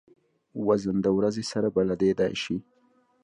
[0.67, 2.57] وزن د ورځې سره بدلېدای شي.